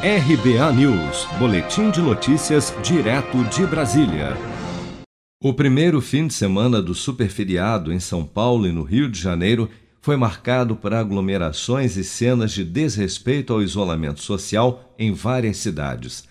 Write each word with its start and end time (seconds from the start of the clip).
RBA 0.00 0.74
News, 0.74 1.26
Boletim 1.40 1.90
de 1.90 2.00
Notícias, 2.00 2.72
direto 2.84 3.42
de 3.46 3.66
Brasília. 3.66 4.36
O 5.42 5.52
primeiro 5.52 6.00
fim 6.00 6.28
de 6.28 6.34
semana 6.34 6.80
do 6.80 6.94
superferiado 6.94 7.92
em 7.92 7.98
São 7.98 8.24
Paulo 8.24 8.68
e 8.68 8.70
no 8.70 8.84
Rio 8.84 9.10
de 9.10 9.20
Janeiro 9.20 9.68
foi 10.00 10.16
marcado 10.16 10.76
por 10.76 10.94
aglomerações 10.94 11.96
e 11.96 12.04
cenas 12.04 12.52
de 12.52 12.62
desrespeito 12.62 13.52
ao 13.52 13.60
isolamento 13.60 14.22
social 14.22 14.94
em 14.96 15.12
várias 15.12 15.56
cidades. 15.56 16.22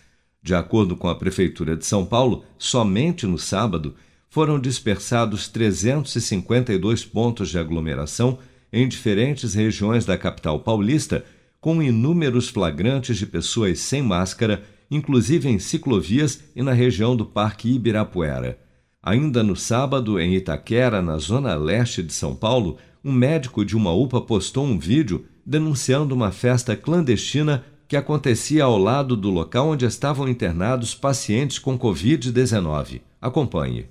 De 0.42 0.56
acordo 0.56 0.96
com 0.96 1.10
a 1.10 1.16
Prefeitura 1.16 1.76
de 1.76 1.86
São 1.86 2.06
Paulo, 2.06 2.46
somente 2.58 3.28
no 3.28 3.38
sábado 3.38 3.96
foram 4.30 4.58
dispersados 4.58 5.50
352 5.50 7.04
pontos 7.04 7.50
de 7.50 7.60
aglomeração 7.60 8.40
em 8.72 8.88
diferentes 8.88 9.54
regiões 9.54 10.06
da 10.06 10.18
capital 10.18 10.62
paulista, 10.62 11.26
com 11.60 11.82
inúmeros 11.82 12.50
flagrantes 12.50 13.18
de 13.18 13.26
pessoas 13.26 13.80
sem 13.80 14.02
máscara, 14.02 14.64
inclusive 14.89 15.50
em 15.50 15.60
ciclovias 15.60 16.43
e 16.56 16.61
na 16.61 16.74
região 16.74 17.16
do 17.16 17.25
Parque 17.25 17.74
Ibirapuera. 17.74 18.60
Ainda 19.02 19.43
no 19.43 19.56
sábado, 19.56 20.20
em 20.20 20.36
Itaquera, 20.36 21.02
na 21.02 21.18
zona 21.18 21.56
leste 21.56 22.04
de 22.04 22.14
São 22.14 22.36
Paulo, 22.36 22.78
um 23.04 23.11
médico 23.11 23.64
de 23.64 23.75
uma 23.75 23.92
UPA 23.92 24.20
postou 24.20 24.66
um 24.66 24.78
vídeo 24.78 25.25
denunciando 25.46 26.14
uma 26.14 26.32
festa 26.32 26.75
clandestina 26.75 27.64
que 27.88 27.96
acontecia 27.96 28.66
ao 28.66 28.78
lado 28.78 29.16
do 29.16 29.30
local 29.30 29.69
onde 29.69 29.86
estavam 29.86 30.28
internados 30.28 30.94
pacientes 30.94 31.58
com 31.58 31.80
Covid-19. 31.80 33.02
Acompanhe. 33.22 33.89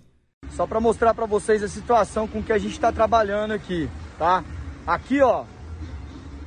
Só 0.50 0.66
para 0.66 0.80
mostrar 0.80 1.14
para 1.14 1.24
vocês 1.24 1.62
a 1.62 1.68
situação 1.68 2.28
com 2.28 2.42
que 2.42 2.52
a 2.52 2.58
gente 2.58 2.72
está 2.72 2.92
trabalhando 2.92 3.52
aqui, 3.52 3.88
tá? 4.18 4.44
Aqui, 4.86 5.20
ó, 5.22 5.44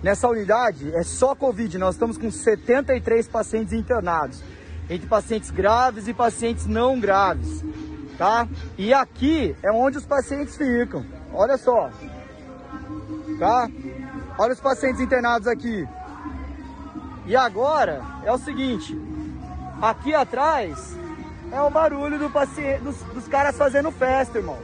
nessa 0.02 0.28
unidade 0.28 0.94
é 0.96 1.04
só 1.04 1.36
Covid. 1.36 1.78
Nós 1.78 1.96
estamos 1.96 2.18
com 2.18 2.32
73 2.32 3.28
pacientes 3.28 3.74
internados, 3.74 4.42
entre 4.90 5.08
pacientes 5.08 5.52
graves 5.52 6.08
e 6.08 6.14
pacientes 6.14 6.66
não 6.66 7.00
graves, 7.00 7.64
tá? 8.18 8.48
E 8.78 8.94
aqui 8.94 9.56
é 9.64 9.72
onde 9.72 9.98
os 9.98 10.06
pacientes 10.06 10.58
ficam. 10.58 11.06
Olha 11.34 11.58
só, 11.58 11.90
tá? 13.38 13.70
Olha 14.38 14.54
os 14.54 14.60
pacientes 14.60 15.02
internados 15.02 15.48
aqui. 15.48 15.88
E 17.26 17.36
agora 17.36 18.02
é 18.24 18.32
o 18.32 18.38
seguinte, 18.38 19.00
aqui 19.82 20.16
atrás 20.16 20.98
é 21.52 21.62
o 21.62 21.70
barulho 21.70 22.18
do 22.18 22.30
dos, 22.84 22.96
dos 23.14 23.28
caras 23.28 23.56
fazendo 23.56 23.92
festa, 23.92 24.38
irmão. 24.38 24.58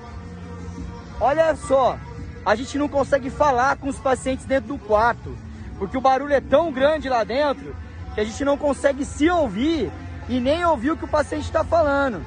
Olha 1.20 1.56
só, 1.56 1.98
a 2.46 2.56
gente 2.56 2.78
não 2.78 2.88
consegue 2.88 3.30
falar 3.30 3.78
com 3.78 3.90
os 3.90 3.98
pacientes 3.98 4.46
dentro 4.46 4.70
do 4.70 4.78
quarto, 4.78 5.36
porque 5.80 5.98
o 5.98 6.02
barulho 6.02 6.34
é 6.34 6.40
tão 6.40 6.72
grande 6.72 7.10
lá 7.10 7.24
dentro 7.24 7.76
que 8.14 8.22
a 8.22 8.24
gente 8.24 8.46
não 8.46 8.56
consegue 8.56 9.04
se 9.04 9.30
ouvir 9.30 9.92
e 10.30 10.40
nem 10.40 10.64
ouvir 10.64 10.92
o 10.92 10.98
que 10.98 11.06
o 11.06 11.10
paciente 11.10 11.46
está 11.46 11.64
falando. 11.64 12.26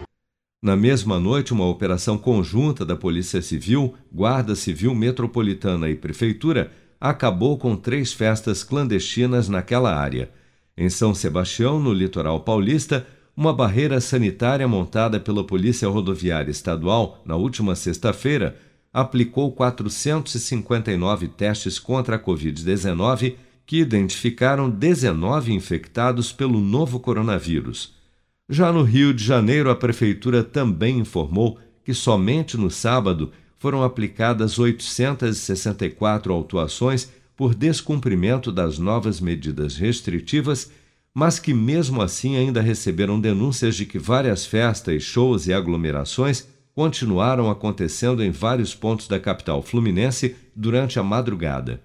Na 0.60 0.76
mesma 0.76 1.20
noite, 1.20 1.52
uma 1.52 1.66
operação 1.66 2.18
conjunta 2.18 2.84
da 2.84 2.96
Polícia 2.96 3.40
Civil, 3.40 3.94
Guarda 4.12 4.56
Civil 4.56 4.92
Metropolitana 4.92 5.88
e 5.88 5.94
Prefeitura 5.94 6.72
acabou 7.00 7.56
com 7.56 7.76
três 7.76 8.12
festas 8.12 8.64
clandestinas 8.64 9.48
naquela 9.48 9.94
área. 9.94 10.30
Em 10.76 10.90
São 10.90 11.14
Sebastião, 11.14 11.78
no 11.78 11.92
litoral 11.92 12.40
paulista, 12.40 13.06
uma 13.36 13.52
barreira 13.52 14.00
sanitária 14.00 14.66
montada 14.66 15.20
pela 15.20 15.44
Polícia 15.44 15.88
Rodoviária 15.88 16.50
Estadual 16.50 17.22
na 17.24 17.36
última 17.36 17.76
sexta-feira 17.76 18.56
aplicou 18.92 19.52
459 19.52 21.28
testes 21.28 21.78
contra 21.78 22.16
a 22.16 22.18
Covid-19 22.18 23.34
que 23.66 23.78
identificaram 23.78 24.70
19 24.70 25.52
infectados 25.52 26.32
pelo 26.32 26.60
novo 26.60 26.98
coronavírus. 26.98 27.94
Já 28.48 28.72
no 28.72 28.82
Rio 28.82 29.12
de 29.12 29.22
Janeiro, 29.22 29.70
a 29.70 29.76
Prefeitura 29.76 30.42
também 30.42 30.98
informou 30.98 31.58
que 31.84 31.92
somente 31.92 32.56
no 32.56 32.70
sábado 32.70 33.30
foram 33.58 33.82
aplicadas 33.82 34.58
864 34.58 36.32
autuações 36.32 37.10
por 37.36 37.54
descumprimento 37.54 38.50
das 38.50 38.78
novas 38.78 39.20
medidas 39.20 39.76
restritivas, 39.76 40.70
mas 41.12 41.38
que 41.38 41.52
mesmo 41.52 42.00
assim 42.00 42.36
ainda 42.36 42.62
receberam 42.62 43.20
denúncias 43.20 43.76
de 43.76 43.84
que 43.84 43.98
várias 43.98 44.46
festas, 44.46 45.02
shows 45.02 45.46
e 45.46 45.52
aglomerações 45.52 46.48
continuaram 46.78 47.50
acontecendo 47.50 48.22
em 48.22 48.30
vários 48.30 48.72
pontos 48.72 49.08
da 49.08 49.18
capital 49.18 49.60
fluminense 49.60 50.36
durante 50.54 50.96
a 50.96 51.02
madrugada. 51.02 51.82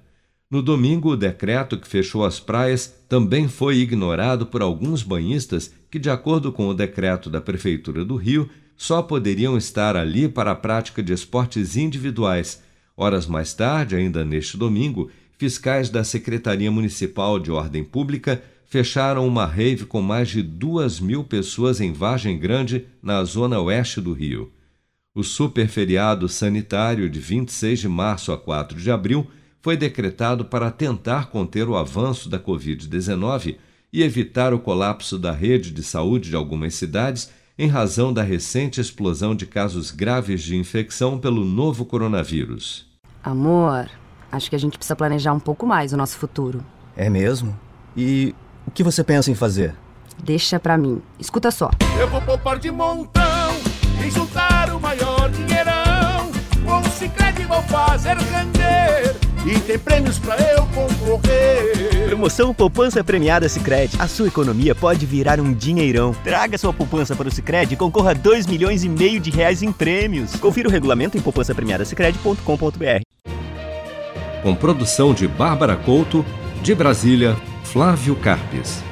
No 0.51 0.61
domingo, 0.61 1.13
o 1.13 1.17
decreto 1.17 1.79
que 1.79 1.87
fechou 1.87 2.23
as 2.23 2.39
praias 2.39 2.93
também 3.09 3.47
foi 3.47 3.77
ignorado 3.77 4.45
por 4.45 4.61
alguns 4.61 5.01
banhistas 5.01 5.73
que, 5.89 5.97
de 5.97 6.11
acordo 6.11 6.51
com 6.51 6.67
o 6.67 6.75
decreto 6.75 7.27
da 7.27 7.41
Prefeitura 7.41 8.05
do 8.05 8.15
Rio, 8.15 8.47
só 8.77 9.01
poderiam 9.01 9.57
estar 9.57 9.97
ali 9.97 10.29
para 10.29 10.51
a 10.51 10.55
prática 10.55 11.01
de 11.01 11.11
esportes 11.11 11.75
individuais. 11.75 12.61
Horas 12.95 13.25
mais 13.25 13.51
tarde, 13.51 13.95
ainda 13.95 14.23
neste 14.23 14.57
domingo, 14.57 15.09
fiscais 15.39 15.89
da 15.89 16.03
Secretaria 16.03 16.69
Municipal 16.69 17.39
de 17.39 17.49
Ordem 17.49 17.83
Pública 17.83 18.43
fecharam 18.67 19.27
uma 19.27 19.47
rave 19.47 19.87
com 19.87 20.03
mais 20.03 20.29
de 20.29 20.43
duas 20.43 20.99
mil 20.99 21.23
pessoas 21.23 21.81
em 21.81 21.91
Vargem 21.91 22.37
Grande, 22.37 22.85
na 23.01 23.23
zona 23.23 23.59
oeste 23.59 23.99
do 23.99 24.13
Rio. 24.13 24.51
O 25.15 25.21
superferiado 25.21 26.27
sanitário 26.27 27.07
de 27.07 27.19
26 27.19 27.81
de 27.81 27.87
março 27.87 28.31
a 28.31 28.37
4 28.37 28.79
de 28.79 28.89
abril 28.89 29.29
foi 29.61 29.77
decretado 29.77 30.43
para 30.43 30.71
tentar 30.71 31.27
conter 31.27 31.69
o 31.69 31.77
avanço 31.77 32.27
da 32.27 32.39
Covid-19 32.39 33.57
e 33.93 34.01
evitar 34.01 34.55
o 34.55 34.59
colapso 34.59 35.19
da 35.19 35.31
rede 35.31 35.69
de 35.69 35.83
saúde 35.83 36.31
de 36.31 36.35
algumas 36.35 36.73
cidades 36.73 37.29
em 37.59 37.67
razão 37.67 38.11
da 38.11 38.23
recente 38.23 38.81
explosão 38.81 39.35
de 39.35 39.45
casos 39.45 39.91
graves 39.91 40.41
de 40.41 40.55
infecção 40.55 41.19
pelo 41.19 41.45
novo 41.45 41.85
coronavírus. 41.85 42.87
Amor, 43.23 43.87
acho 44.31 44.49
que 44.49 44.55
a 44.55 44.59
gente 44.59 44.79
precisa 44.79 44.95
planejar 44.95 45.33
um 45.33 45.39
pouco 45.39 45.67
mais 45.67 45.93
o 45.93 45.97
nosso 45.97 46.17
futuro. 46.17 46.65
É 46.97 47.07
mesmo? 47.07 47.55
E 47.95 48.33
o 48.65 48.71
que 48.71 48.83
você 48.83 49.03
pensa 49.03 49.29
em 49.29 49.35
fazer? 49.35 49.75
Deixa 50.23 50.59
pra 50.59 50.75
mim. 50.75 51.03
Escuta 51.19 51.51
só. 51.51 51.69
Eu 51.99 52.09
vou 52.09 52.21
poupar 52.21 52.57
de 52.57 52.71
montão 52.71 53.32
e 54.05 54.11
juntar 54.11 54.69
o 54.71 54.79
maior 54.79 55.29
dinheirão. 55.29 56.31
Com 56.65 56.79
o 56.79 56.91
Cicred 56.91 57.45
vou 57.45 57.61
fazer 57.63 58.17
render 58.17 59.15
e 59.45 59.59
tem 59.59 59.77
prêmios 59.77 60.17
pra 60.19 60.35
eu 60.35 60.65
concorrer. 60.67 62.07
Promoção 62.07 62.53
Poupança 62.53 63.03
Premiada 63.03 63.49
Sicredi. 63.49 63.97
A 63.99 64.07
sua 64.07 64.27
economia 64.27 64.73
pode 64.73 65.05
virar 65.05 65.39
um 65.39 65.53
dinheirão. 65.53 66.13
Traga 66.23 66.57
sua 66.57 66.73
poupança 66.73 67.15
para 67.15 67.27
o 67.27 67.31
Sicredi 67.31 67.73
e 67.73 67.77
concorra 67.77 68.11
a 68.11 68.13
2 68.13 68.47
milhões 68.47 68.83
e 68.83 68.89
meio 68.89 69.19
de 69.19 69.29
reais 69.31 69.61
em 69.61 69.71
prêmios. 69.71 70.35
Confira 70.35 70.69
o 70.69 70.71
regulamento 70.71 71.17
em 71.17 71.21
poupancapremiadasicredi.com.br. 71.21 73.01
Com 74.41 74.55
produção 74.55 75.13
de 75.13 75.27
Bárbara 75.27 75.75
Couto, 75.75 76.25
de 76.61 76.75
Brasília, 76.75 77.35
Flávio 77.63 78.15
Carpes. 78.15 78.83